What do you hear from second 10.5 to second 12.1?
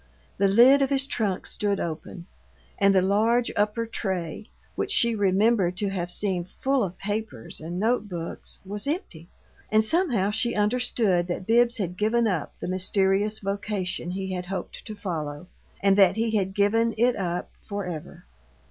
understood that Bibbs had